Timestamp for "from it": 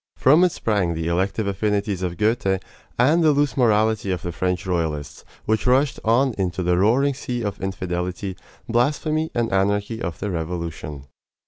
0.17-0.51